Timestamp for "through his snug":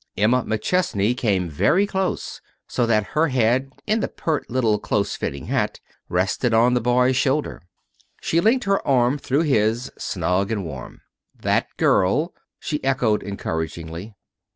9.19-10.51